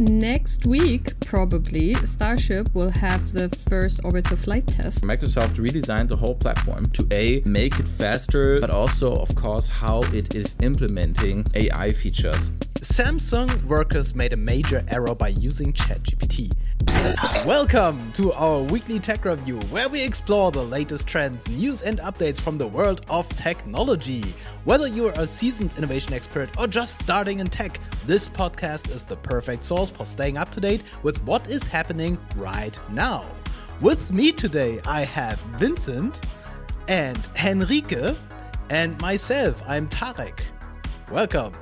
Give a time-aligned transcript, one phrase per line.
[0.00, 5.04] Next week, probably, Starship will have the first orbital flight test.
[5.04, 10.00] Microsoft redesigned the whole platform to A, make it faster, but also, of course, how
[10.14, 12.50] it is implementing AI features.
[12.80, 16.50] Samsung workers made a major error by using ChatGPT.
[17.44, 22.40] Welcome to our weekly tech review, where we explore the latest trends, news, and updates
[22.40, 24.34] from the world of technology.
[24.64, 27.78] Whether you're a seasoned innovation expert or just starting in tech,
[28.10, 32.18] this podcast is the perfect source for staying up to date with what is happening
[32.34, 33.24] right now.
[33.80, 36.18] With me today, I have Vincent
[36.88, 38.16] and Henrike,
[38.68, 40.40] and myself, I'm Tarek.
[41.12, 41.52] Welcome.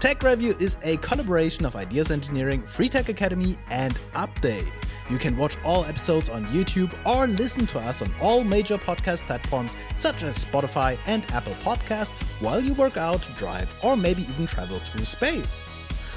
[0.00, 4.72] Tech Review is a collaboration of Ideas Engineering, Free Tech Academy, and Update.
[5.12, 9.20] You can watch all episodes on YouTube or listen to us on all major podcast
[9.26, 14.46] platforms such as Spotify and Apple Podcast while you work out, drive, or maybe even
[14.46, 15.66] travel through space.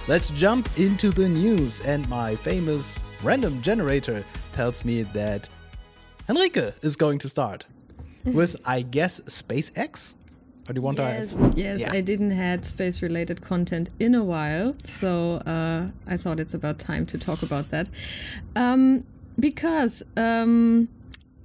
[0.08, 5.50] Let's jump into the news, and my famous random generator tells me that
[6.30, 7.66] Henrike is going to start
[8.24, 10.14] with, I guess, SpaceX.
[10.66, 11.54] Do you yes, to?
[11.56, 11.94] Yes, yeah.
[11.94, 16.80] I didn't had space related content in a while, so uh, I thought it's about
[16.80, 17.88] time to talk about that.
[18.56, 19.06] Um,
[19.40, 20.90] because um,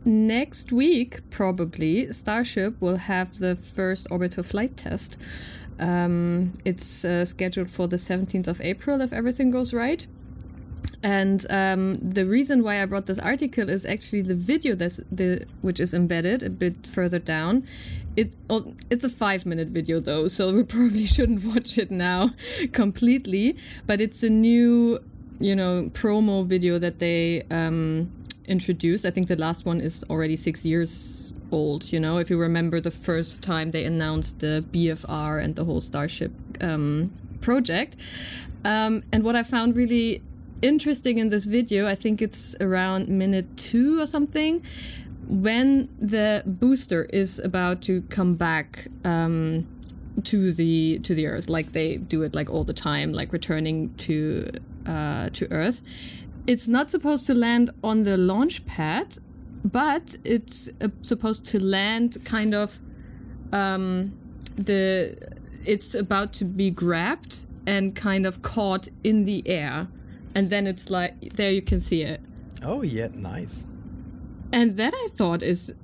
[0.04, 5.18] next week, probably, Starship will have the first orbital flight test.
[5.78, 10.06] Um, it's uh, scheduled for the 17th of April if everything goes right.
[11.02, 15.46] And um, the reason why I brought this article is actually the video that's the
[15.62, 17.66] which is embedded a bit further down.
[18.16, 22.30] It oh, it's a five minute video though, so we probably shouldn't watch it now
[22.72, 23.56] completely.
[23.86, 24.98] But it's a new,
[25.38, 28.10] you know, promo video that they um,
[28.46, 29.04] introduced.
[29.06, 31.92] I think the last one is already six years old.
[31.92, 35.80] You know, if you remember the first time they announced the BFR and the whole
[35.80, 37.96] Starship um, project.
[38.64, 40.22] Um, and what I found really
[40.62, 44.62] interesting in this video, I think it's around minute two or something,
[45.30, 49.66] when the booster is about to come back um,
[50.24, 53.94] to the to the Earth, like they do it like all the time, like returning
[53.96, 54.50] to
[54.86, 55.82] uh, to Earth.
[56.46, 59.18] It's not supposed to land on the launch pad,
[59.64, 62.78] but it's uh, supposed to land kind of
[63.52, 64.12] um,
[64.56, 65.16] the.
[65.64, 69.86] It's about to be grabbed and kind of caught in the air
[70.34, 72.20] and then it's like there you can see it.
[72.62, 73.66] Oh yeah, nice.
[74.52, 75.74] And that I thought is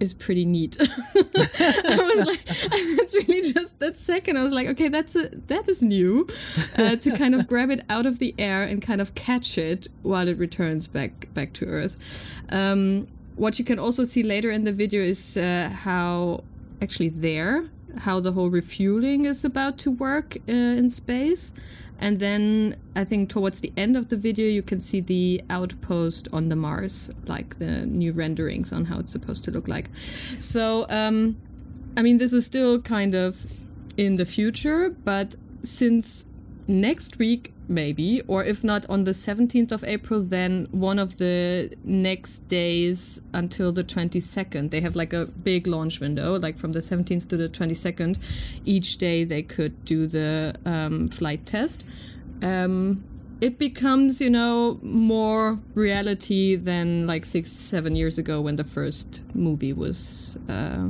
[0.00, 0.78] is pretty neat.
[0.80, 2.42] I was like,
[2.96, 4.38] that's really just that second.
[4.38, 6.26] I was like, okay, that's a, that is new,
[6.78, 9.88] uh, to kind of grab it out of the air and kind of catch it
[10.02, 11.96] while it returns back back to Earth.
[12.48, 16.44] Um, what you can also see later in the video is uh, how
[16.80, 17.68] actually there
[17.98, 21.52] how the whole refueling is about to work uh, in space.
[22.00, 26.28] And then I think towards the end of the video, you can see the outpost
[26.32, 29.90] on the Mars, like the new renderings on how it's supposed to look like.
[30.38, 31.36] So, um,
[31.96, 33.46] I mean, this is still kind of
[33.96, 36.24] in the future, but since
[36.66, 41.72] next week, maybe, or if not on the 17th of April, then one of the
[41.84, 44.70] next days until the 22nd.
[44.70, 48.18] They have like a big launch window, like from the 17th to the 22nd.
[48.64, 51.84] Each day they could do the um, flight test.
[52.42, 53.04] Um,
[53.40, 59.22] it becomes, you know, more reality than like six, seven years ago when the first
[59.32, 60.88] movie was uh,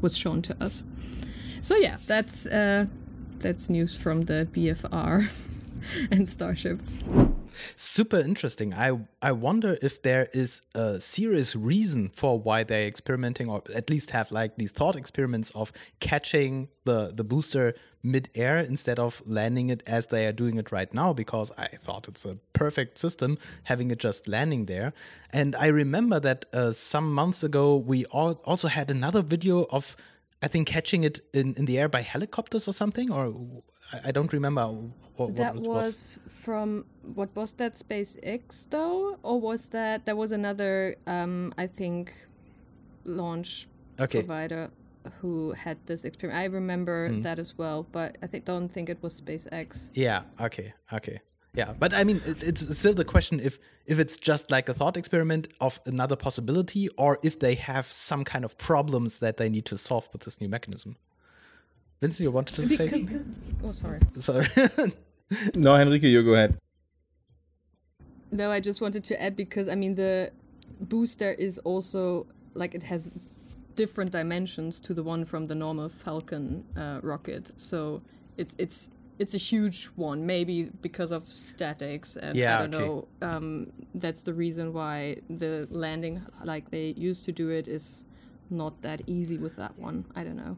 [0.00, 0.84] was shown to us.
[1.60, 2.86] So yeah, that's uh,
[3.40, 5.28] that's news from the BFR.
[6.10, 6.80] and Starship.
[7.76, 8.72] Super interesting.
[8.72, 13.90] I I wonder if there is a serious reason for why they're experimenting, or at
[13.90, 19.70] least have like these thought experiments of catching the the booster mid-air instead of landing
[19.70, 21.12] it as they are doing it right now.
[21.12, 24.92] Because I thought it's a perfect system having it just landing there.
[25.32, 29.96] And I remember that uh, some months ago we all also had another video of
[30.42, 33.34] I think catching it in, in the air by helicopters or something, or
[34.04, 34.66] I don't remember
[35.16, 36.84] what, that was, was, from
[37.14, 42.12] what was that SpaceX though, or was that there was another um, I think
[43.04, 43.66] launch
[43.98, 44.20] okay.
[44.20, 44.70] provider
[45.20, 46.38] who had this experiment.
[46.38, 47.22] I remember mm.
[47.22, 49.90] that as well, but I think don't think it was SpaceX.
[49.94, 50.22] Yeah.
[50.40, 50.72] Okay.
[50.92, 51.20] Okay.
[51.54, 54.74] Yeah, but I mean, it, it's still the question if if it's just like a
[54.74, 59.48] thought experiment of another possibility, or if they have some kind of problems that they
[59.48, 60.96] need to solve with this new mechanism.
[62.00, 63.34] Vincent, you wanted to because, say something?
[63.64, 63.98] Oh, sorry.
[64.18, 64.46] Sorry.
[65.54, 66.58] no, Henrike, you go ahead.
[68.30, 70.30] No, I just wanted to add because I mean the
[70.80, 73.10] booster is also like it has
[73.74, 77.50] different dimensions to the one from the normal Falcon uh, rocket.
[77.56, 78.02] So
[78.36, 82.84] it's it's it's a huge one, maybe because of statics, and Yeah, I don't okay.
[82.84, 83.08] know.
[83.22, 88.04] Um, that's the reason why the landing, like they used to do it, is
[88.50, 90.04] not that easy with that one.
[90.14, 90.56] I don't know.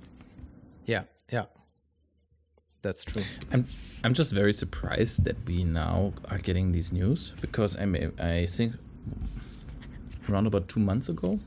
[0.84, 1.46] Yeah, yeah.
[2.82, 3.22] That's true.
[3.52, 3.66] I'm
[4.04, 8.46] I'm just very surprised that we now are getting these news because I mean, I
[8.46, 8.74] think
[10.28, 11.38] around about two months ago,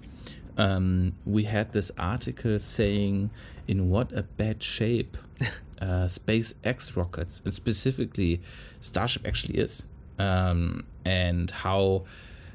[0.58, 3.32] um, we had this article saying
[3.68, 5.18] in what a bad shape
[5.84, 8.42] uh, SpaceX rockets, and specifically
[8.80, 9.84] Starship, actually is,
[10.18, 12.06] um, and how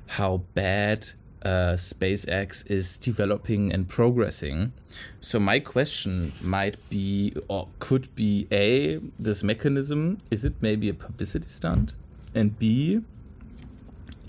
[0.06, 1.06] how bad
[1.42, 4.72] uh, SpaceX is developing and progressing.
[5.20, 10.94] So my question might be, or could be, a this mechanism is it maybe a
[10.94, 11.92] publicity stunt,
[12.34, 13.02] and b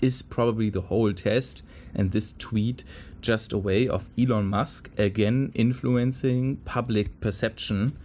[0.02, 1.62] is probably the whole test
[1.94, 2.84] and this tweet
[3.20, 7.96] just a way of Elon Musk again influencing public perception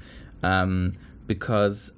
[0.45, 0.93] um,
[1.25, 1.91] because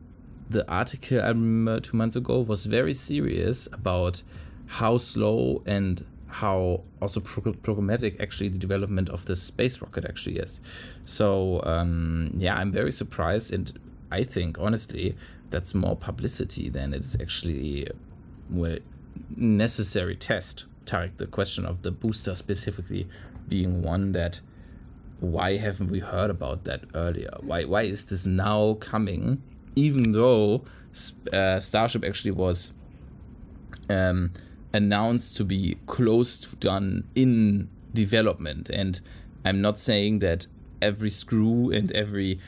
[0.49, 4.23] the article I remember two months ago was very serious about
[4.67, 10.37] how slow and how also pro- programmatic actually the development of the space rocket actually
[10.37, 10.61] is.
[11.03, 13.77] So um, yeah, I'm very surprised, and
[14.11, 15.15] I think honestly
[15.49, 17.89] that's more publicity than it's actually
[18.49, 18.77] well
[19.35, 20.65] necessary test.
[20.85, 23.07] Tarek, the question of the booster specifically
[23.49, 24.39] being one that
[25.19, 27.33] why haven't we heard about that earlier?
[27.41, 29.41] Why why is this now coming?
[29.75, 30.63] Even though
[31.33, 32.73] uh, Starship actually was
[33.89, 34.31] um,
[34.73, 38.99] announced to be close to done in development, and
[39.45, 40.47] I'm not saying that
[40.81, 42.39] every screw and every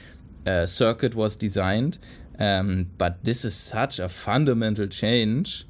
[0.46, 1.98] uh, circuit was designed,
[2.40, 5.66] um, but this is such a fundamental change.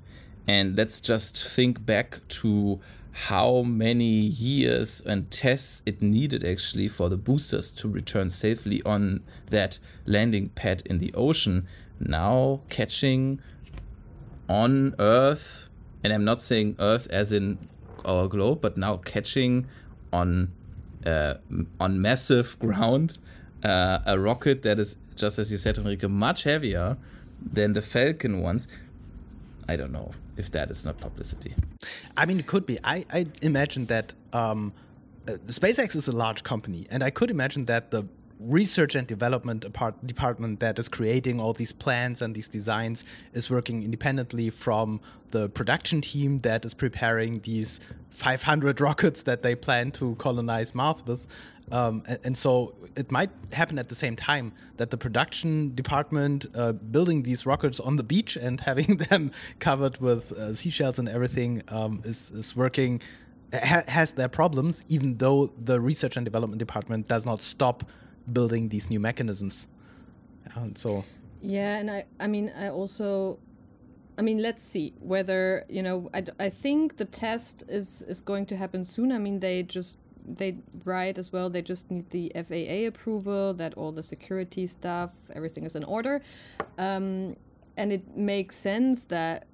[0.47, 2.79] And let's just think back to
[3.27, 9.21] how many years and tests it needed actually for the boosters to return safely on
[9.49, 11.67] that landing pad in the ocean.
[11.99, 13.41] Now catching
[14.47, 15.67] on Earth,
[16.01, 17.57] and I'm not saying Earth as in
[18.05, 19.67] our globe, but now catching
[20.13, 20.53] on
[21.05, 21.33] uh,
[21.79, 23.17] on massive ground
[23.65, 26.95] uh, a rocket that is just as you said, Henrike, much heavier
[27.51, 28.69] than the Falcon ones.
[29.69, 31.53] I don't know if that is not publicity.
[32.17, 32.79] I mean, it could be.
[32.83, 34.73] I, I imagine that um,
[35.27, 38.07] uh, SpaceX is a large company, and I could imagine that the
[38.39, 39.65] research and development
[40.05, 45.01] department that is creating all these plans and these designs is working independently from
[45.31, 47.79] the production team that is preparing these
[48.11, 51.27] 500 rockets that they plan to colonize Mars with.
[51.71, 56.73] Um, and, so it might happen at the same time that the production department uh,
[56.73, 61.61] building these rockets on the beach and having them covered with uh, seashells and everything
[61.67, 63.01] um, is, is working
[63.53, 67.83] ha has their problems even though the research and development department does not stop
[68.31, 69.67] building these new mechanisms
[70.53, 71.03] and so
[71.41, 73.39] yeah and i i mean i also
[74.19, 76.09] I mean, let's see whether you know.
[76.13, 79.13] I, I think the test is is going to happen soon.
[79.13, 83.73] I mean, they just they write as well they just need the faa approval that
[83.75, 86.21] all the security stuff everything is in order.
[86.77, 87.35] Um,
[87.77, 89.47] and it makes sense that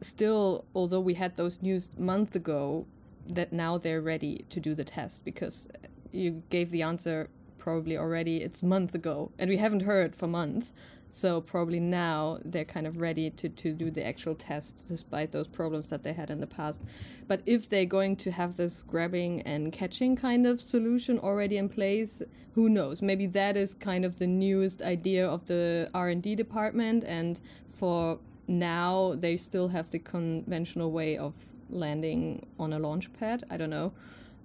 [0.00, 2.86] still although we had those news month ago
[3.28, 5.66] that now they're ready to do the test because
[6.12, 10.72] you gave the answer probably already it's month ago and we haven't heard for months
[11.10, 15.48] so probably now they're kind of ready to, to do the actual tests despite those
[15.48, 16.82] problems that they had in the past.
[17.26, 21.68] But if they're going to have this grabbing and catching kind of solution already in
[21.68, 22.22] place,
[22.54, 23.02] who knows?
[23.02, 29.14] Maybe that is kind of the newest idea of the R&D department and for now
[29.18, 31.34] they still have the conventional way of
[31.70, 33.44] landing on a launch pad.
[33.50, 33.92] I don't know.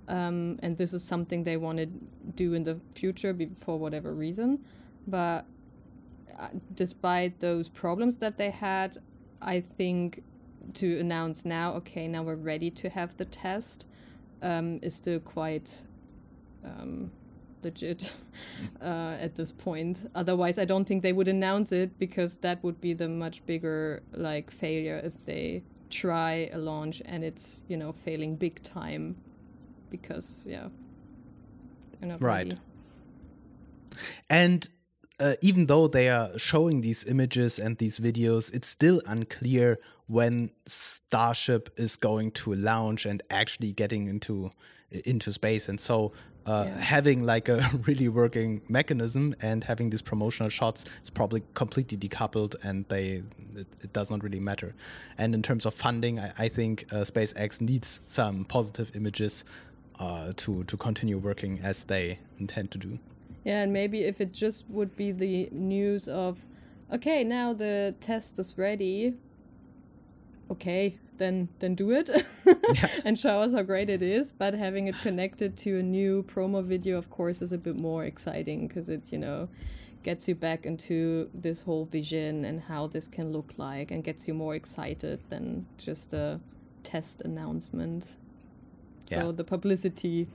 [0.08, 1.86] Um, and this is something they want to
[2.36, 4.60] do in the future for whatever reason.
[5.08, 5.46] But
[6.74, 8.98] despite those problems that they had,
[9.42, 10.24] I think
[10.76, 13.86] to announce now, okay, now we're ready to have the test,
[14.42, 15.84] um, is still quite
[16.64, 17.12] um,
[17.64, 18.14] legit
[18.82, 20.10] uh, at this point.
[20.16, 24.02] Otherwise, I don't think they would announce it because that would be the much bigger
[24.14, 29.16] like failure if they try a launch and it's you know failing big time
[29.90, 30.70] because yeah,
[32.02, 32.48] right.
[32.48, 32.58] Ready.
[34.30, 34.70] And
[35.22, 40.52] uh, even though they are showing these images and these videos, it's still unclear when
[40.66, 44.50] Starship is going to launch and actually getting into
[45.06, 45.70] into space.
[45.70, 46.12] And so,
[46.46, 46.78] uh, yeah.
[46.80, 52.56] having like a really working mechanism and having these promotional shots is probably completely decoupled,
[52.64, 53.24] and they
[53.56, 54.74] it, it does not really matter.
[55.18, 59.46] And in terms of funding, I, I think uh, SpaceX needs some positive images
[60.00, 63.00] uh, to to continue working as they intend to do.
[63.44, 66.46] Yeah, and maybe if it just would be the news of,
[66.94, 69.16] okay, now the test is ready.
[70.52, 72.10] Okay, then then do it
[73.06, 74.32] and show us how great it is.
[74.32, 78.04] But having it connected to a new promo video, of course, is a bit more
[78.04, 79.48] exciting because it you know
[80.04, 84.28] gets you back into this whole vision and how this can look like and gets
[84.28, 86.40] you more excited than just a
[86.84, 88.06] test announcement.
[89.08, 89.22] Yeah.
[89.22, 90.28] So the publicity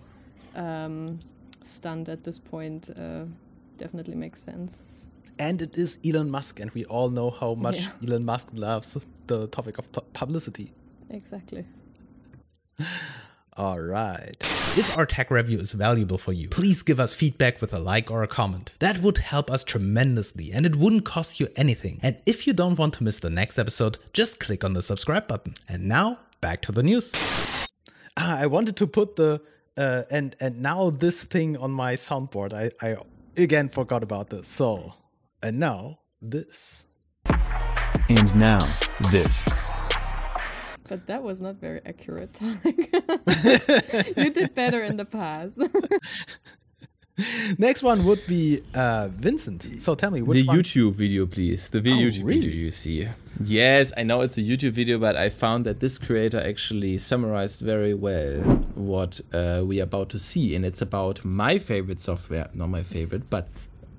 [0.54, 1.18] um,
[1.66, 3.24] stunt at this point uh,
[3.78, 4.82] definitely makes sense.
[5.38, 7.90] And it is Elon Musk, and we all know how much Yeah.
[8.08, 8.96] Elon Musk loves
[9.26, 10.72] the topic of publicity.
[11.10, 11.66] Exactly.
[13.56, 14.36] All right.
[14.78, 18.10] If our tech review is valuable for you, please give us feedback with a like
[18.10, 18.74] or a comment.
[18.80, 21.98] That would help us tremendously and it wouldn't cost you anything.
[22.02, 25.26] And if you don't want to miss the next episode, just click on the subscribe
[25.26, 25.54] button.
[25.68, 27.12] And now, back to the news.
[28.18, 29.40] Ah, I wanted to put the
[29.76, 32.52] uh, and and now this thing on my soundboard.
[32.52, 32.96] I I
[33.36, 34.46] again forgot about this.
[34.48, 34.94] So,
[35.42, 36.86] and now this.
[38.08, 38.58] And now,
[39.10, 39.42] this.
[40.88, 44.16] But that was not very accurate, Tarek.
[44.16, 45.58] you did better in the past.
[47.58, 49.80] Next one would be uh, Vincent.
[49.80, 50.58] So tell me which the one.
[50.58, 51.68] YouTube video, please.
[51.70, 52.40] The video Oh, YouTube really?
[52.40, 53.08] video you see.
[53.40, 57.60] Yes, I know it's a YouTube video, but I found that this creator actually summarized
[57.60, 58.40] very well
[58.74, 62.82] what uh, we are about to see, and it's about my favorite software, not my
[62.82, 63.48] favorite, but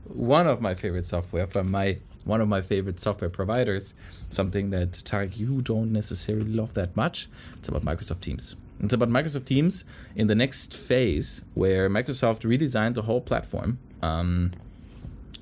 [0.05, 3.93] one of my favorite software from my one of my favorite software providers.
[4.29, 7.29] Something that Tarek, you don't necessarily love that much.
[7.57, 8.55] It's about Microsoft Teams.
[8.81, 13.77] It's about Microsoft Teams in the next phase, where Microsoft redesigned the whole platform.
[14.01, 14.51] Um,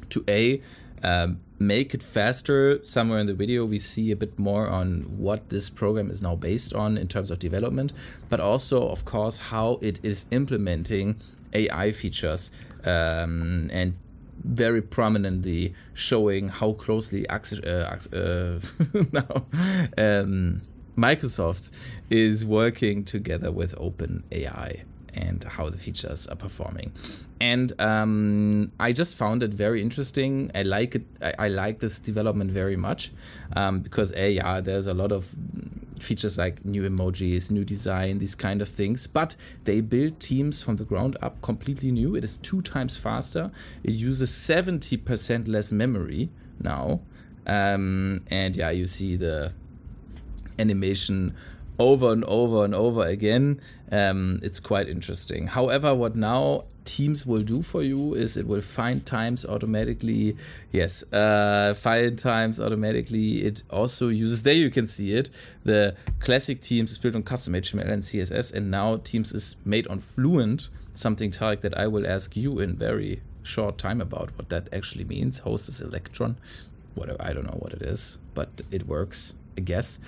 [0.09, 0.61] to a
[1.03, 2.83] um, make it faster.
[2.83, 6.35] Somewhere in the video we see a bit more on what this program is now
[6.35, 7.93] based on in terms of development
[8.29, 11.15] but also of course how it is implementing
[11.53, 12.51] ai features
[12.85, 13.95] um, and
[14.43, 18.59] very prominently showing how closely uh, uh,
[19.11, 19.45] now,
[19.97, 20.61] um,
[20.95, 21.71] Microsoft
[22.09, 24.83] is working together with OpenAI
[25.15, 26.91] and how the features are performing.
[27.41, 30.51] And um, I just found it very interesting.
[30.55, 31.05] I like it.
[31.21, 33.11] I, I like this development very much
[33.55, 35.35] um, because a yeah, there's a lot of
[35.99, 39.07] features like new emojis, new design, these kind of things.
[39.07, 42.15] But they build teams from the ground up completely new.
[42.15, 43.51] It is two times faster.
[43.83, 46.29] It uses seventy percent less memory
[46.61, 47.01] now.
[47.47, 49.53] Um, and yeah, you see the
[50.57, 51.35] animation
[51.79, 53.61] over and over and over again.
[53.91, 55.47] Um, it's quite interesting.
[55.47, 60.37] However, what now Teams will do for you is it will find times automatically.
[60.71, 63.43] Yes, uh, find times automatically.
[63.43, 65.31] It also uses there you can see it.
[65.63, 69.87] The classic Teams is built on custom HTML and CSS, and now Teams is made
[69.87, 70.69] on Fluent.
[70.93, 75.05] Something Tarek that I will ask you in very short time about what that actually
[75.05, 75.39] means.
[75.39, 76.37] Host is Electron.
[76.93, 79.33] Whatever I don't know what it is, but it works.
[79.57, 79.99] I guess.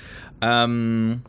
[0.42, 1.24] Um,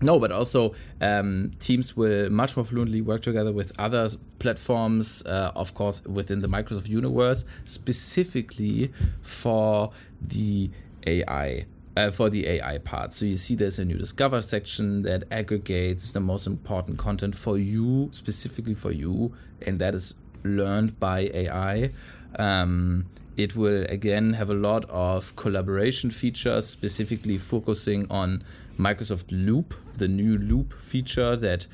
[0.00, 5.52] no, but also um, teams will much more fluently work together with other platforms, uh,
[5.54, 8.90] of course, within the Microsoft universe, specifically
[9.20, 9.90] for
[10.20, 10.70] the
[11.06, 11.66] AI.
[11.96, 13.12] Uh, for the AI part.
[13.12, 17.58] So you see there's a new Discover section that aggregates the most important content for
[17.58, 19.32] you, specifically for you,
[19.66, 20.14] and that is
[20.44, 21.90] learned by AI.
[22.38, 28.44] Um, it will again have a lot of collaboration features, specifically focusing on
[28.80, 31.66] Microsoft Loop, the new Loop feature that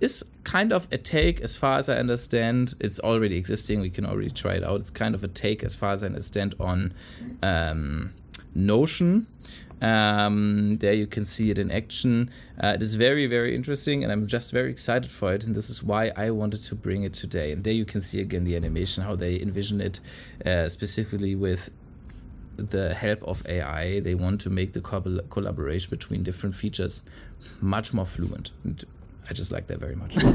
[0.00, 2.74] is kind of a take as far as I understand.
[2.80, 3.80] It's already existing.
[3.80, 4.80] We can already try it out.
[4.80, 6.92] It's kind of a take as far as I understand on
[7.42, 8.12] um,
[8.54, 9.26] Notion.
[9.82, 12.30] Um, there you can see it in action.
[12.62, 15.44] Uh, it is very, very interesting, and I'm just very excited for it.
[15.44, 17.52] And this is why I wanted to bring it today.
[17.52, 20.00] And there you can see again the animation, how they envision it,
[20.46, 21.70] uh, specifically with
[22.56, 24.00] the help of AI.
[24.00, 27.02] They want to make the co- collaboration between different features
[27.60, 28.52] much more fluent.
[28.64, 28.84] And
[29.28, 30.16] I just like that very much.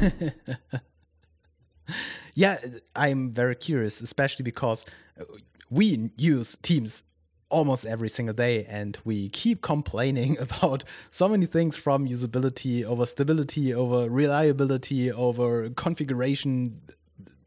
[2.36, 2.58] Yeah,
[2.96, 4.86] I'm very curious, especially because
[5.70, 7.04] we use Teams
[7.50, 13.06] almost every single day and we keep complaining about so many things from usability over
[13.06, 16.80] stability over reliability over configuration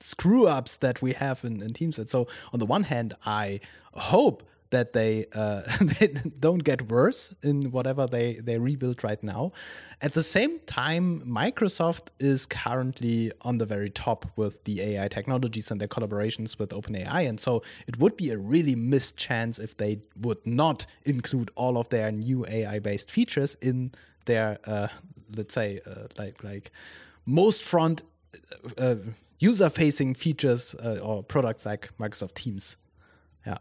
[0.00, 3.58] screw ups that we have in, in teams and so on the one hand i
[3.94, 4.42] hope
[4.74, 9.52] that they uh, they don't get worse in whatever they they rebuild right now.
[10.00, 15.70] At the same time, Microsoft is currently on the very top with the AI technologies
[15.70, 19.76] and their collaborations with OpenAI, and so it would be a really missed chance if
[19.76, 23.92] they would not include all of their new AI-based features in
[24.26, 24.88] their uh,
[25.36, 26.70] let's say uh, like like
[27.26, 28.04] most front
[28.78, 28.96] uh,
[29.38, 32.76] user-facing features uh, or products like Microsoft Teams.
[33.46, 33.58] Yeah.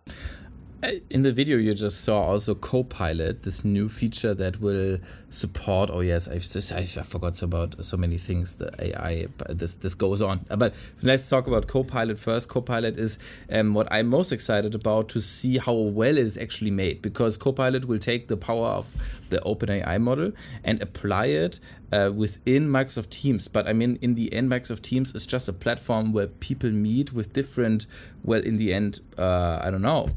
[1.10, 4.98] In the video you just saw also Copilot, this new feature that will
[5.30, 5.90] support.
[5.92, 8.58] Oh yes, I've just, I forgot about so many things.
[8.58, 10.46] The AI, this this goes on.
[10.50, 12.50] But let's talk about Copilot first.
[12.50, 13.18] Copilot is
[13.52, 17.38] um, what I'm most excited about to see how well it is actually made because
[17.38, 18.94] Copilot will take the power of
[19.30, 20.32] the OpenAI model
[20.64, 21.60] and apply it
[21.92, 23.48] uh, within Microsoft Teams.
[23.48, 27.14] But I mean, in the end, Microsoft Teams is just a platform where people meet
[27.14, 27.88] with different.
[28.24, 30.10] Well, in the end, uh, I don't know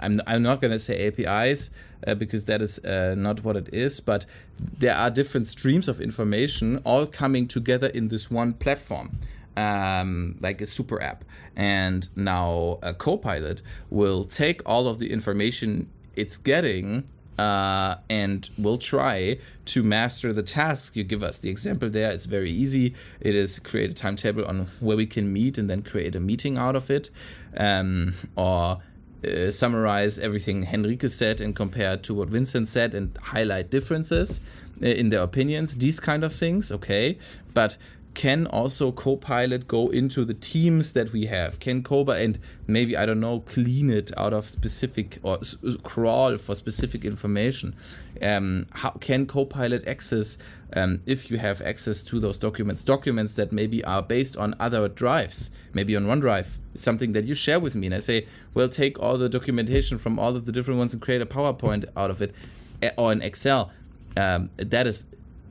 [0.00, 1.70] I'm, I'm not going to say APIs
[2.06, 4.26] uh, because that is uh, not what it is, but
[4.58, 9.18] there are different streams of information all coming together in this one platform.
[9.56, 11.24] Um, like a super app.
[11.54, 17.04] And now a Copilot will take all of the information it's getting
[17.38, 21.38] uh, and we'll try to master the task you give us.
[21.38, 22.94] The example there is very easy.
[23.20, 26.58] It is create a timetable on where we can meet and then create a meeting
[26.58, 27.10] out of it,
[27.56, 28.78] um, or
[29.24, 34.40] uh, summarize everything Henrike said and compare to what Vincent said and highlight differences
[34.82, 37.18] uh, in their opinions, these kind of things, okay.
[37.52, 37.76] But
[38.14, 41.58] can also Copilot go into the teams that we have?
[41.58, 46.36] Can Coba and maybe I don't know clean it out of specific or s- crawl
[46.36, 47.74] for specific information?
[48.22, 50.38] Um, how can Copilot access
[50.74, 54.88] um, if you have access to those documents, documents that maybe are based on other
[54.88, 58.98] drives, maybe on OneDrive, something that you share with me, and I say, well, take
[59.00, 62.22] all the documentation from all of the different ones and create a PowerPoint out of
[62.22, 62.34] it,
[62.82, 63.70] eh, or an Excel.
[64.16, 65.06] Um, that is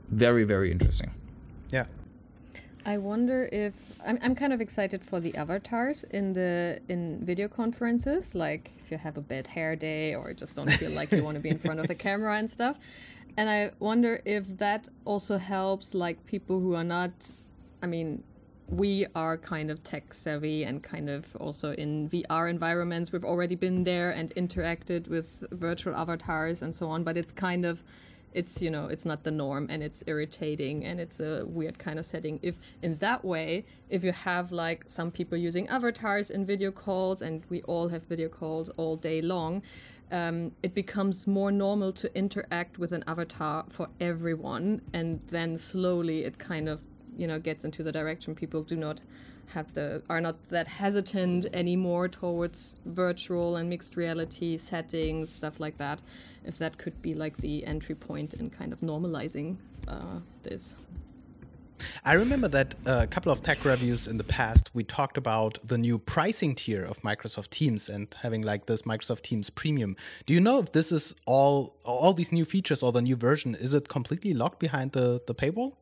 [0.10, 1.12] very very interesting.
[1.72, 1.86] Yeah.
[2.86, 3.74] I wonder if
[4.06, 8.92] I'm, I'm kind of excited for the avatars in the in video conferences, like if
[8.92, 11.50] you have a bad hair day or just don't feel like you want to be
[11.50, 12.78] in front of the camera and stuff.
[13.38, 17.12] And I wonder if that also helps like people who are not
[17.82, 18.24] I mean,
[18.70, 23.12] we are kind of tech savvy and kind of also in VR environments.
[23.12, 27.66] We've already been there and interacted with virtual avatars and so on, but it's kind
[27.66, 27.84] of
[28.34, 32.00] it's you know it's not the norm and it's irritating and it's a weird kind
[32.00, 32.40] of setting.
[32.42, 37.22] If in that way if you have like some people using avatars in video calls
[37.22, 39.62] and we all have video calls all day long
[40.12, 46.24] um, it becomes more normal to interact with an avatar for everyone and then slowly
[46.24, 46.84] it kind of
[47.18, 49.02] you know gets into the direction people do not
[49.48, 55.78] have the are not that hesitant anymore towards virtual and mixed reality settings stuff like
[55.78, 56.02] that
[56.46, 60.76] if that could be like the entry point in kind of normalizing uh, this
[62.06, 65.60] I remember that uh, a couple of tech reviews in the past, we talked about
[65.64, 69.96] the new pricing tier of Microsoft Teams and having like this Microsoft Teams Premium.
[70.26, 73.56] Do you know if this is all all these new features or the new version?
[73.56, 75.74] Is it completely locked behind the the paywall?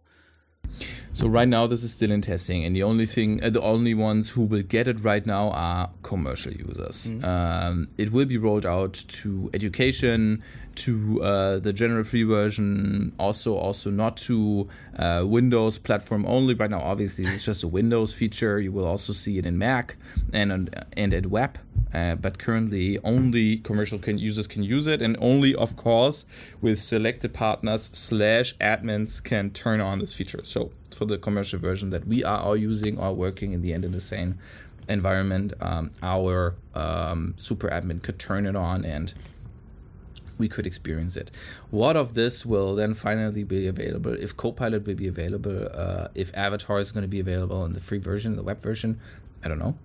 [1.13, 3.93] So right now this is still in testing, and the only thing, uh, the only
[3.93, 7.09] ones who will get it right now are commercial users.
[7.09, 7.23] Mm.
[7.23, 10.41] Um, it will be rolled out to education,
[10.75, 16.53] to uh, the general free version, also also not to uh, Windows platform only.
[16.53, 18.59] Right now, obviously, it's just a Windows feature.
[18.59, 19.97] You will also see it in Mac
[20.31, 21.57] and and at web.
[21.93, 26.23] Uh, but currently, only commercial can, users can use it, and only, of course,
[26.61, 30.39] with selected partners slash admins can turn on this feature.
[30.43, 30.60] So
[30.91, 33.91] for the commercial version that we are all using or working in the end in
[33.91, 34.37] the same
[34.87, 39.13] environment, um, our um, super admin could turn it on and
[40.37, 41.31] we could experience it.
[41.69, 44.13] What of this will then finally be available?
[44.13, 47.79] If Copilot will be available, uh, if Avatar is going to be available in the
[47.79, 48.99] free version, the web version,
[49.43, 49.75] I don't know.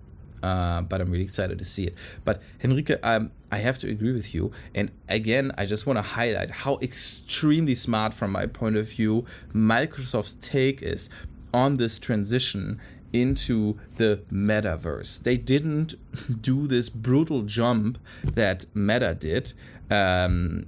[0.42, 1.94] Uh, but I'm really excited to see it.
[2.24, 4.52] But Henrike, um, I have to agree with you.
[4.74, 9.24] And again, I just want to highlight how extremely smart, from my point of view,
[9.54, 11.08] Microsoft's take is
[11.54, 12.80] on this transition
[13.12, 15.22] into the metaverse.
[15.22, 15.94] They didn't
[16.42, 19.52] do this brutal jump that Meta did.
[19.90, 20.66] Um,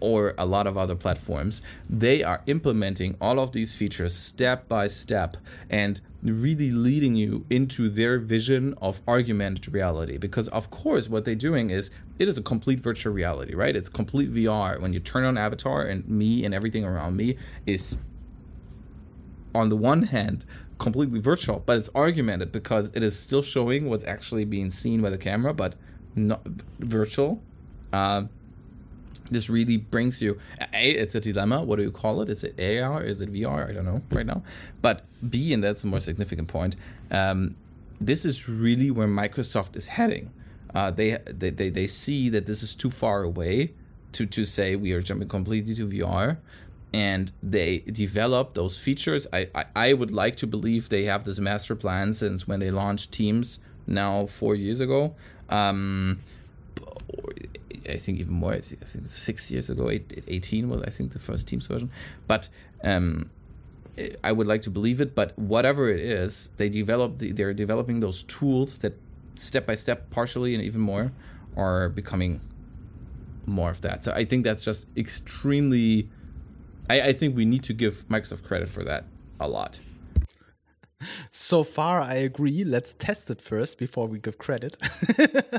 [0.00, 4.86] or a lot of other platforms, they are implementing all of these features step by
[4.86, 5.36] step
[5.70, 10.16] and really leading you into their vision of augmented reality.
[10.16, 13.76] Because, of course, what they're doing is it is a complete virtual reality, right?
[13.76, 14.80] It's complete VR.
[14.80, 17.98] When you turn on Avatar and me and everything around me is,
[19.54, 20.44] on the one hand,
[20.78, 25.10] completely virtual, but it's augmented because it is still showing what's actually being seen by
[25.10, 25.74] the camera, but
[26.14, 26.46] not
[26.78, 27.42] virtual.
[27.92, 28.24] Uh,
[29.30, 30.38] this really brings you
[30.72, 32.28] a it's a dilemma what do you call it?
[32.28, 34.42] Is it ar is it vr i don't know right now.
[34.82, 36.76] But b and that's a more significant point
[37.10, 37.56] um,
[38.00, 40.30] this is really where microsoft is heading.
[40.74, 43.72] Uh, they, they, they they see that this is too far away
[44.12, 46.38] to to say we are jumping completely to vr
[46.92, 49.26] and they develop those features.
[49.32, 52.70] I, I i would like to believe they have this master plan since when they
[52.70, 55.14] launched teams now four years ago.
[55.50, 56.20] Um,
[57.88, 58.52] I think even more.
[58.52, 61.66] I think, I think six years ago, eight, 18 was I think the first Teams
[61.66, 61.90] version.
[62.26, 62.48] But
[62.82, 63.30] um,
[64.22, 65.14] I would like to believe it.
[65.14, 67.18] But whatever it is, they develop.
[67.18, 68.94] They're developing those tools that
[69.34, 71.12] step by step, partially and even more,
[71.56, 72.40] are becoming
[73.46, 74.04] more of that.
[74.04, 76.08] So I think that's just extremely.
[76.88, 79.04] I, I think we need to give Microsoft credit for that
[79.40, 79.80] a lot.
[81.30, 82.64] So far, I agree.
[82.64, 84.76] Let's test it first before we give credit.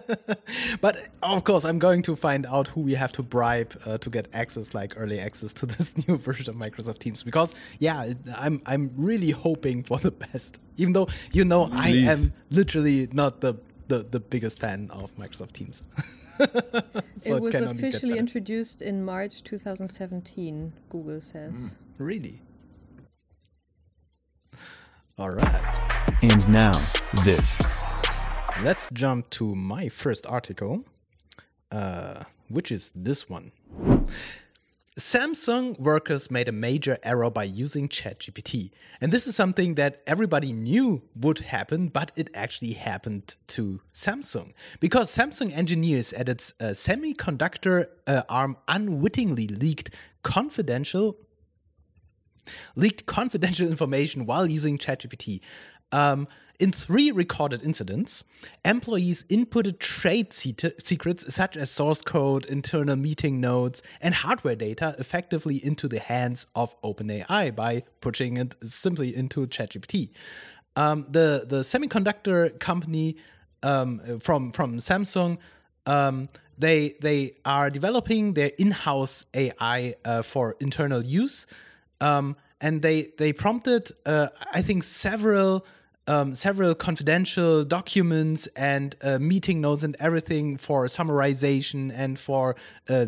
[0.81, 4.09] but of course, I'm going to find out who we have to bribe uh, to
[4.09, 7.23] get access, like early access to this new version of Microsoft Teams.
[7.23, 10.59] Because yeah, I'm I'm really hoping for the best.
[10.77, 12.07] Even though you know Please.
[12.07, 13.55] I am literally not the
[13.87, 15.83] the, the biggest fan of Microsoft Teams.
[17.17, 20.73] so it was it officially introduced in March 2017.
[20.89, 21.53] Google says.
[21.53, 22.41] Mm, really?
[25.17, 26.17] All right.
[26.21, 26.73] And now,
[27.23, 27.55] this.
[28.61, 30.83] Let's jump to my first article,
[31.71, 33.53] uh, which is this one.
[34.99, 38.71] Samsung workers made a major error by using ChatGPT.
[38.99, 44.51] And this is something that everybody knew would happen, but it actually happened to Samsung.
[44.81, 51.17] Because Samsung engineers at its uh, semiconductor uh, arm unwittingly leaked confidential
[52.75, 55.41] leaked confidential information while using ChatGPT.
[55.91, 56.27] Um,
[56.57, 58.23] in three recorded incidents,
[58.63, 65.57] employees inputted trade secrets such as source code, internal meeting notes, and hardware data effectively
[65.63, 70.11] into the hands of OpenAI by pushing it simply into ChatGPT.
[70.77, 73.17] Um, the the semiconductor company
[73.61, 75.37] um, from from Samsung
[75.85, 76.27] um,
[76.57, 81.47] they they are developing their in-house AI uh, for internal use.
[82.05, 85.65] Um, and they they prompted uh, I think several
[86.07, 92.55] um, several confidential documents and uh, meeting notes and everything for summarization and for
[92.89, 93.07] uh,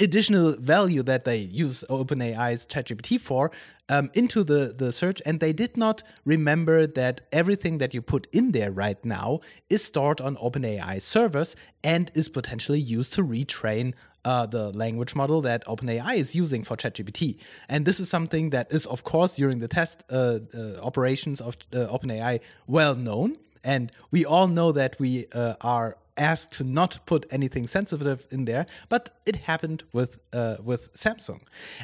[0.00, 3.50] additional value that they use OpenAI's ChatGPT for
[3.88, 5.22] um, into the, the search.
[5.24, 9.84] And they did not remember that everything that you put in there right now is
[9.84, 13.94] stored on OpenAI servers and is potentially used to retrain
[14.24, 17.38] uh, the language model that OpenAI is using for ChatGPT.
[17.68, 21.56] And this is something that is, of course, during the test uh, uh, operations of
[21.72, 23.36] uh, OpenAI well known.
[23.62, 28.44] And we all know that we uh, are asked to not put anything sensitive in
[28.44, 31.40] there, but it happened with uh, with Samsung.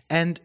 [0.08, 0.40] And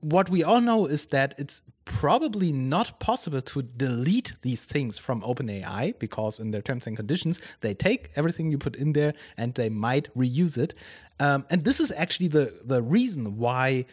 [0.00, 5.20] what we all know is that it's probably not possible to delete these things from
[5.22, 9.54] OpenAI because in their terms and conditions they take everything you put in there and
[9.54, 10.74] they might reuse it.
[11.20, 13.86] Um, and this is actually the the reason why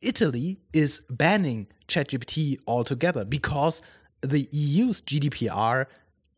[0.00, 3.82] Italy is banning ChatGPT altogether because
[4.20, 5.86] the EU's GDPR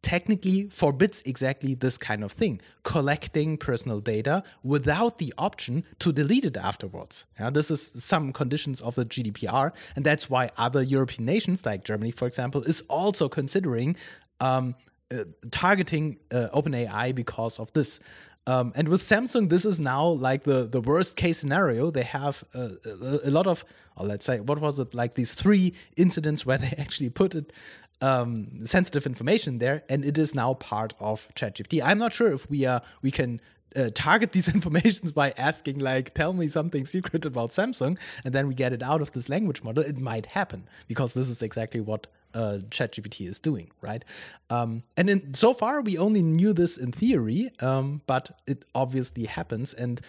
[0.03, 6.45] technically forbids exactly this kind of thing collecting personal data without the option to delete
[6.45, 11.27] it afterwards yeah, this is some conditions of the gdpr and that's why other european
[11.27, 13.95] nations like germany for example is also considering
[14.41, 14.75] um,
[15.13, 18.01] uh, targeting uh, openai because of this
[18.47, 21.91] um, and with Samsung, this is now like the, the worst case scenario.
[21.91, 23.65] They have uh, a, a, lot of,
[23.97, 27.53] or let's say, what was it, like these three incidents where they actually put it
[28.01, 31.83] um, sensitive information there, and it is now part of ChatGPT.
[31.85, 33.41] I'm not sure if we are we can
[33.77, 38.49] uh, target these informations by asking like tell me something secret about samsung and then
[38.49, 41.81] we get it out of this language model it might happen because this is exactly
[41.81, 44.05] what uh, ChatGPT is doing, right?
[44.51, 49.25] Um, and in, so far, we only knew this in theory, um, but it obviously
[49.25, 49.75] happens.
[49.75, 50.01] And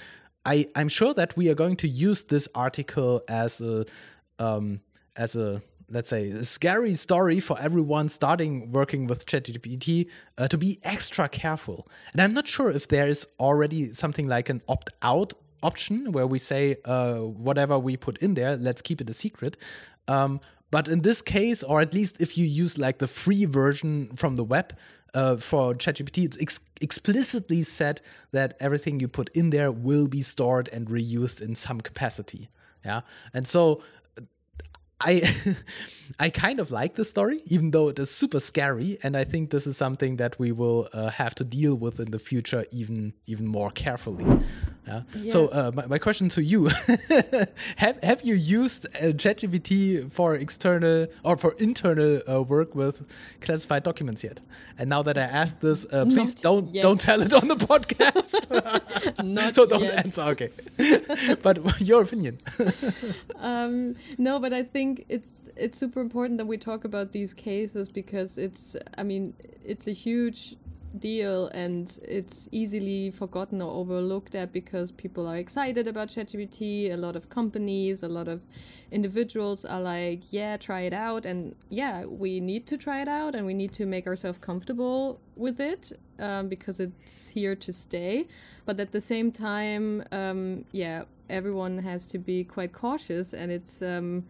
[0.46, 3.86] I, I'm sure that we are going to use this article as a
[4.40, 4.82] um,
[5.16, 10.58] as a let's say a scary story for everyone starting working with ChatGPT uh, to
[10.58, 11.88] be extra careful.
[12.14, 16.26] And I'm not sure if there is already something like an opt out option where
[16.26, 19.58] we say uh, whatever we put in there, let's keep it a secret.
[20.08, 20.40] Um,
[20.72, 24.36] but in this case, or at least if you use like the free version from
[24.38, 24.74] the web
[25.14, 28.02] uh, for ChatGPT, it's ex explicitly said
[28.32, 32.50] that everything you put in there will be stored and reused in some capacity.
[32.86, 33.02] Yeah,
[33.34, 33.84] and so
[35.04, 35.24] I
[36.20, 39.50] I kind of like the story, even though it is super scary, and I think
[39.50, 43.14] this is something that we will uh, have to deal with in the future even
[43.26, 44.26] even more carefully.
[44.88, 45.04] Yeah.
[45.16, 45.32] yeah.
[45.32, 46.70] So uh, my, my question to you:
[47.78, 53.02] Have have you used uh, ChatGPT for external or for internal uh, work with
[53.42, 54.40] classified documents yet?
[54.78, 56.82] And now that I asked this, uh, please Not don't yet.
[56.82, 58.34] don't tell it on the podcast.
[59.24, 60.06] Not so don't yet.
[60.06, 60.24] answer.
[60.34, 60.50] Okay,
[61.42, 62.40] but your opinion?
[63.36, 67.90] um, no, but I think it's it's super important that we talk about these cases
[67.90, 70.56] because it's I mean it's a huge
[71.00, 76.92] deal and it's easily forgotten or overlooked at because people are excited about ChatGPT.
[76.92, 78.44] A lot of companies, a lot of
[78.92, 81.26] individuals are like, yeah, try it out.
[81.26, 85.20] And yeah, we need to try it out and we need to make ourselves comfortable
[85.36, 88.28] with it um, because it's here to stay.
[88.66, 93.82] But at the same time, um, yeah, everyone has to be quite cautious and it's.
[93.82, 94.26] Um,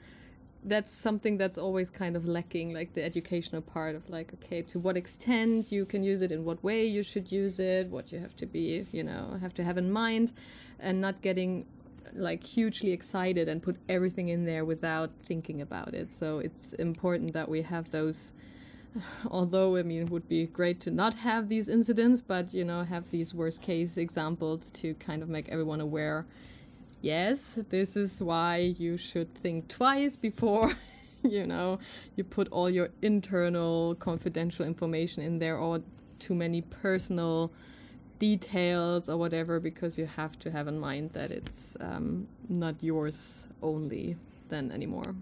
[0.64, 4.78] that's something that's always kind of lacking like the educational part of like okay to
[4.78, 8.20] what extent you can use it in what way you should use it what you
[8.20, 10.32] have to be you know have to have in mind
[10.80, 11.66] and not getting
[12.14, 16.12] like hugely excited and put everything in there without thinking about it.
[16.12, 18.34] So it's important that we have those
[19.32, 22.84] although i mean it would be great to not have these incidents but you know
[22.84, 26.26] have these worst case examples to kind of make everyone aware
[27.02, 30.74] yes, this is why you should think twice before,
[31.24, 31.80] you know,
[32.16, 35.82] you put all your internal confidential information in there or
[36.20, 37.52] too many personal
[38.20, 43.48] details or whatever, because you have to have in mind that it's um, not yours
[43.64, 44.16] only
[44.50, 45.16] then anymore.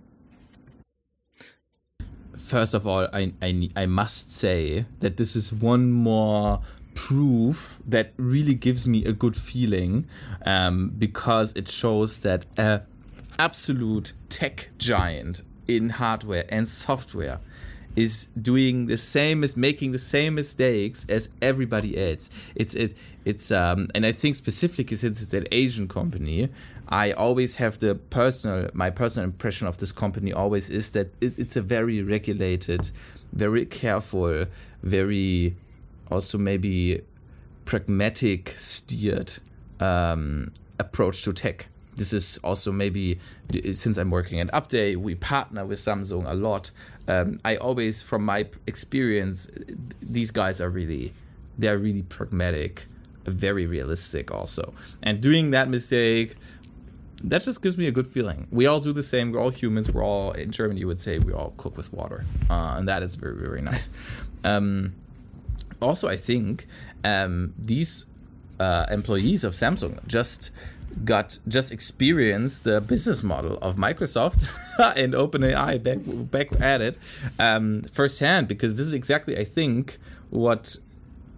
[2.38, 6.62] First of all, I, I, I must say that this is one more
[7.08, 10.06] proof that really gives me a good feeling
[10.46, 12.82] um, because it shows that a
[13.40, 17.40] absolute tech giant in hardware and software
[17.96, 22.30] is doing the same as making the same mistakes as everybody else.
[22.56, 26.50] It's it it's um and I think specifically since it's an Asian company,
[26.90, 31.56] I always have the personal my personal impression of this company always is that it's
[31.56, 32.92] a very regulated,
[33.32, 34.46] very careful,
[34.84, 35.56] very
[36.10, 37.02] also maybe
[37.66, 39.38] pragmatic steered
[39.80, 41.68] um, approach to tech.
[41.96, 43.20] This is also maybe
[43.72, 46.72] since I'm working at Update, we partner with Samsung a lot.
[47.08, 49.50] Um, I always, from my experience,
[50.02, 51.14] these guys are really,
[51.58, 52.86] they're really pragmatic,
[53.26, 54.74] very realistic also.
[55.04, 56.36] And doing that mistake,
[57.24, 58.48] that just gives me a good feeling.
[58.50, 59.32] We all do the same.
[59.32, 59.92] We're all humans.
[59.92, 60.80] We're all in Germany.
[60.80, 63.90] You would say we all cook with water, uh, and that is very very nice.
[64.46, 64.96] Um,
[65.82, 66.68] also, I think
[67.04, 68.06] um, these
[68.60, 70.52] uh, employees of Samsung just
[71.06, 74.50] got just experienced the business model of Microsoft
[74.98, 76.98] and OpenAI back back at it
[77.38, 79.98] um, firsthand because this is exactly I think
[80.30, 80.78] what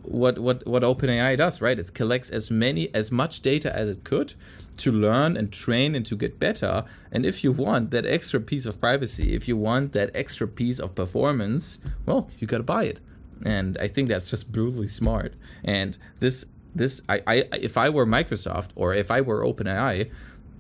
[0.04, 1.78] what what what OpenAI does right?
[1.78, 4.34] It collects as many as much data as it could
[4.78, 6.86] to learn and train and to get better.
[7.12, 10.80] And if you want that extra piece of privacy if you want that extra piece
[10.80, 13.00] of performance well you got to buy it
[13.46, 15.34] and I think that's just brutally smart.
[15.64, 20.10] And this this I, I if I were Microsoft or if I were OpenAI,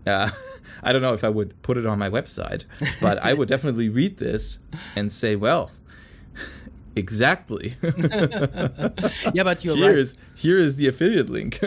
[0.07, 0.29] uh,
[0.83, 2.65] I don't know if I would put it on my website,
[3.01, 4.59] but I would definitely read this
[4.95, 5.71] and say, well,
[6.95, 7.75] exactly.
[9.33, 9.97] yeah, but you're here right.
[9.97, 11.59] Is, here is the affiliate link.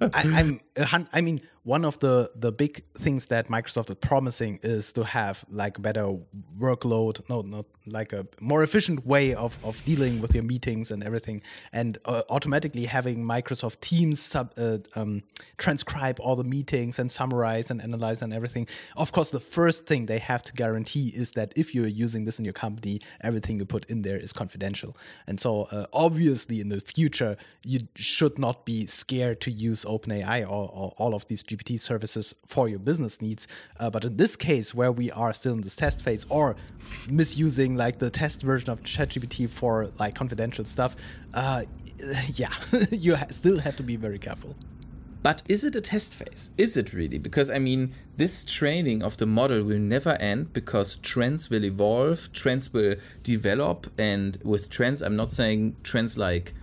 [0.00, 1.08] I, I'm.
[1.12, 5.44] I mean, one of the the big things that Microsoft is promising is to have
[5.50, 6.16] like better
[6.58, 11.04] workload, no, not like a more efficient way of, of dealing with your meetings and
[11.04, 15.22] everything, and uh, automatically having Microsoft Teams sub, uh, um,
[15.58, 18.66] transcribe all the meetings and summarize and analyze and everything.
[18.96, 22.38] Of course, the first thing they have to guarantee is that if you're using this
[22.38, 24.96] in your company, everything you put in there is confidential.
[25.26, 30.44] And so, uh, obviously, in the future, you should not be scared to use OpenAI
[30.44, 33.46] or, or all of these GPT services for your business needs.
[33.78, 36.56] Uh, but in this case, where we are still in this test phase or
[37.08, 40.96] misusing like the test version of ChatGPT for like confidential stuff,
[41.34, 41.64] uh,
[42.34, 42.52] yeah,
[42.90, 44.54] you ha still have to be very careful.
[45.20, 46.52] But is it a test phase?
[46.56, 47.18] Is it really?
[47.18, 52.32] Because I mean, this training of the model will never end because trends will evolve,
[52.32, 56.54] trends will develop, and with trends, I'm not saying trends like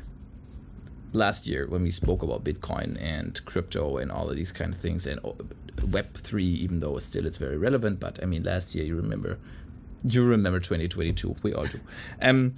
[1.16, 4.80] last year when we spoke about Bitcoin and crypto and all of these kind of
[4.80, 5.20] things and
[5.92, 8.00] Web three, even though still it's very relevant.
[8.00, 9.38] But I mean, last year you remember,
[10.04, 11.36] you remember 2022.
[11.44, 11.80] We all do.
[12.22, 12.56] Um,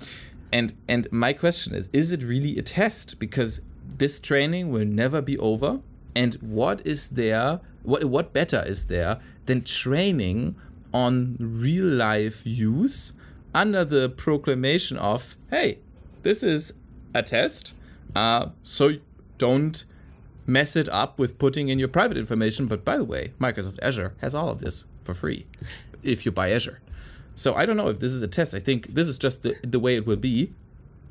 [0.51, 3.19] and and my question is, is it really a test?
[3.19, 3.61] Because
[3.97, 5.79] this training will never be over.
[6.15, 7.59] And what is there?
[7.83, 10.55] What what better is there than training
[10.93, 13.13] on real life use
[13.53, 15.79] under the proclamation of, hey,
[16.23, 16.73] this is
[17.13, 17.73] a test
[18.15, 18.93] uh, so
[19.37, 19.85] don't
[20.45, 22.65] mess it up with putting in your private information.
[22.67, 25.45] But by the way, Microsoft Azure has all of this for free
[26.03, 26.79] if you buy Azure.
[27.35, 28.55] So I don't know if this is a test.
[28.55, 30.53] I think this is just the, the way it will be.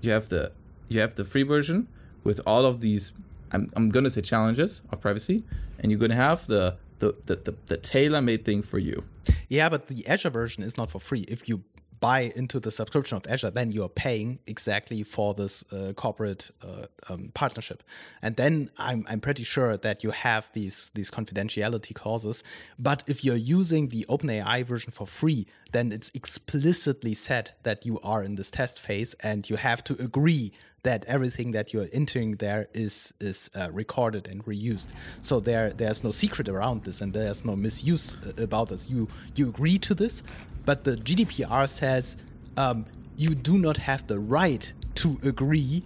[0.00, 0.52] You have the
[0.88, 1.88] you have the free version
[2.24, 3.12] with all of these
[3.52, 5.44] I'm, I'm gonna say challenges of privacy,
[5.78, 9.04] and you're gonna have the the, the, the, the tailor-made thing for you.
[9.48, 11.26] Yeah, but the Azure version is not for free.
[11.28, 11.62] If you
[12.00, 16.86] buy into the subscription of Azure, then you're paying exactly for this uh, corporate uh,
[17.08, 17.82] um, partnership.
[18.22, 22.42] And then I'm, I'm pretty sure that you have these, these confidentiality clauses.
[22.78, 27.98] But if you're using the OpenAI version for free, then it's explicitly said that you
[28.02, 30.52] are in this test phase and you have to agree
[30.86, 34.90] that everything that you're entering there is is uh, recorded and reused.
[35.20, 38.88] So there there's no secret around this and there's no misuse uh, about this.
[38.88, 40.22] You you agree to this,
[40.66, 42.18] but the GDPR says
[42.58, 42.84] um,
[43.16, 45.84] you do not have the right to agree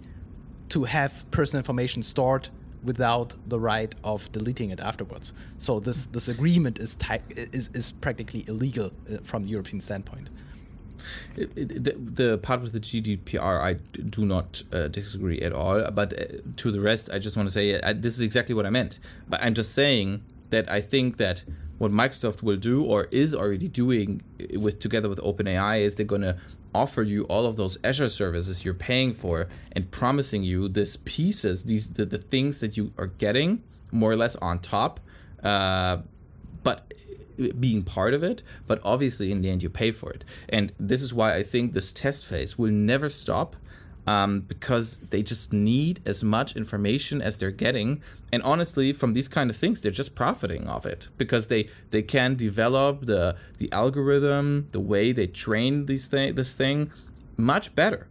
[0.69, 2.49] to have personal information stored
[2.83, 5.33] without the right of deleting it afterwards.
[5.57, 6.97] So this this agreement is
[7.53, 10.29] is, is practically illegal uh, from the European standpoint.
[11.35, 15.89] It, it, the, the, part with the GDPR, I do not uh, disagree at all.
[15.91, 16.25] But uh,
[16.57, 18.99] to the rest, I just want to say uh, this is exactly what I meant.
[19.27, 21.43] But I'm just saying that I think that
[21.81, 24.21] what Microsoft will do or is already doing
[24.53, 26.37] with together with OpenAI is they're going to
[26.75, 31.63] offer you all of those Azure services you're paying for and promising you these pieces,
[31.63, 34.99] these the, the things that you are getting more or less on top.
[35.43, 35.97] Uh,
[36.61, 36.93] but
[37.59, 40.23] being part of it, but obviously in the end you pay for it.
[40.49, 43.55] And this is why I think this test phase will never stop
[44.07, 48.01] um, because they just need as much information as they're getting.
[48.33, 52.01] And honestly, from these kind of things, they're just profiting off it because they they
[52.01, 56.91] can develop the the algorithm, the way they train these thing this thing
[57.37, 58.07] much better.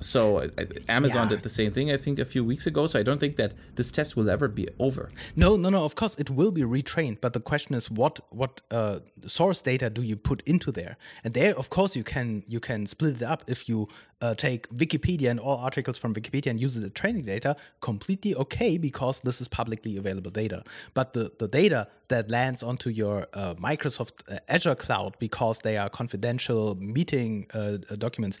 [0.00, 0.48] So uh,
[0.88, 1.36] Amazon yeah.
[1.36, 2.86] did the same thing, I think, a few weeks ago.
[2.86, 5.10] So I don't think that this test will ever be over.
[5.36, 5.84] No, no, no.
[5.84, 7.20] Of course, it will be retrained.
[7.20, 10.96] But the question is, what what uh, source data do you put into there?
[11.24, 13.42] And there, of course, you can you can split it up.
[13.46, 13.88] If you
[14.20, 18.78] uh, take Wikipedia and all articles from Wikipedia and use the training data, completely okay
[18.78, 20.62] because this is publicly available data.
[20.94, 25.76] But the the data that lands onto your uh, Microsoft uh, Azure cloud because they
[25.76, 28.38] are confidential meeting uh, documents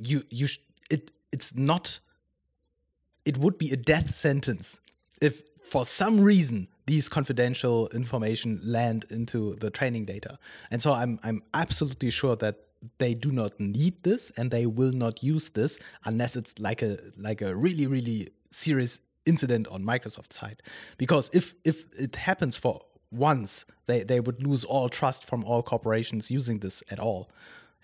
[0.00, 2.00] you you sh- it it's not
[3.24, 4.80] it would be a death sentence
[5.20, 10.38] if for some reason these confidential information land into the training data.
[10.70, 12.56] And so i'm i'm absolutely sure that
[12.98, 16.98] they do not need this and they will not use this unless it's like a
[17.16, 20.62] like a really really serious incident on microsoft's side.
[20.96, 25.62] Because if if it happens for once they they would lose all trust from all
[25.62, 27.30] corporations using this at all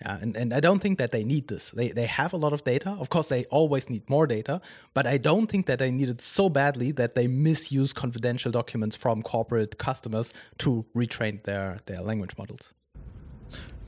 [0.01, 1.71] yeah, and, and I don't think that they need this.
[1.71, 2.97] They, they have a lot of data.
[2.99, 4.61] Of course, they always need more data,
[4.93, 8.95] but I don't think that they need it so badly that they misuse confidential documents
[8.97, 12.73] from corporate customers to retrain their, their language models.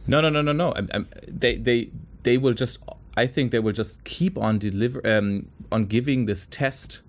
[0.07, 0.73] No, no, no, no, no.
[0.77, 1.91] I'm, I'm, they, they,
[2.23, 2.79] they will just.
[3.17, 7.01] I think they will just keep on deliver um, on giving this test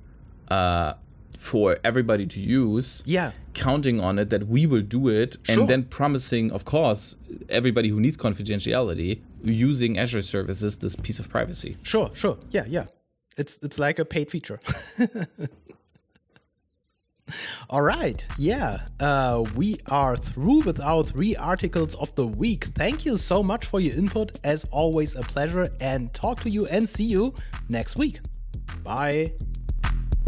[0.49, 0.95] uh,
[1.39, 3.03] for everybody to use.
[3.07, 3.31] Yeah.
[3.55, 5.61] Counting on it that we will do it sure.
[5.61, 7.17] and then promising, of course,
[7.49, 11.77] everybody who needs confidentiality using Azure services this piece of privacy.
[11.85, 12.39] Sure, sure.
[12.51, 12.87] Yeah, yeah.
[13.37, 14.59] It's it's like a paid feature.
[17.71, 22.65] All right, yeah, uh, we are through with our three articles of the week.
[22.75, 24.39] Thank you so much for your input.
[24.45, 27.35] As always, a pleasure, and talk to you and see you
[27.69, 28.21] next week.
[28.83, 29.35] Bye.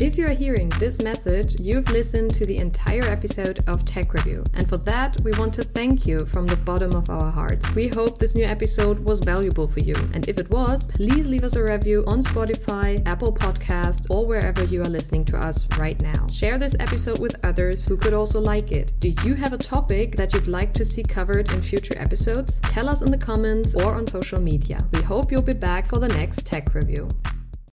[0.00, 4.42] If you are hearing this message, you've listened to the entire episode of Tech Review.
[4.54, 7.74] And for that, we want to thank you from the bottom of our hearts.
[7.74, 9.94] We hope this new episode was valuable for you.
[10.14, 14.64] And if it was, please leave us a review on Spotify, Apple Podcast, or wherever
[14.64, 16.26] you are listening to us right now.
[16.28, 18.94] Share this episode with others who could also like it.
[19.00, 22.58] Do you have a topic that you'd like to see covered in future episodes?
[22.62, 24.78] Tell us in the comments or on social media.
[24.92, 27.06] We hope you'll be back for the next Tech Review.